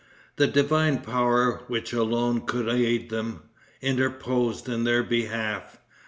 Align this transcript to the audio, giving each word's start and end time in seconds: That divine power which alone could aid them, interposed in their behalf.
That 0.37 0.51
divine 0.51 0.97
power 1.01 1.61
which 1.67 1.93
alone 1.93 2.47
could 2.47 2.67
aid 2.67 3.11
them, 3.11 3.43
interposed 3.83 4.67
in 4.67 4.83
their 4.83 5.03
behalf. 5.03 5.77